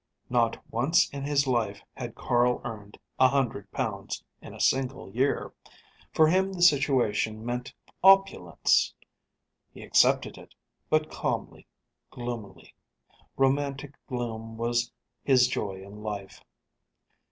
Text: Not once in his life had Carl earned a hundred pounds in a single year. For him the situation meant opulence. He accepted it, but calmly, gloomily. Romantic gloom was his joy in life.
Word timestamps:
Not 0.31 0.57
once 0.71 1.07
in 1.11 1.25
his 1.25 1.45
life 1.45 1.83
had 1.93 2.15
Carl 2.15 2.59
earned 2.63 2.97
a 3.19 3.27
hundred 3.27 3.71
pounds 3.71 4.23
in 4.41 4.55
a 4.55 4.59
single 4.59 5.11
year. 5.11 5.53
For 6.11 6.27
him 6.27 6.51
the 6.53 6.63
situation 6.63 7.45
meant 7.45 7.71
opulence. 8.03 8.95
He 9.71 9.83
accepted 9.83 10.39
it, 10.39 10.55
but 10.89 11.11
calmly, 11.11 11.67
gloomily. 12.09 12.73
Romantic 13.37 13.93
gloom 14.07 14.57
was 14.57 14.91
his 15.23 15.47
joy 15.47 15.83
in 15.83 16.01
life. 16.01 16.43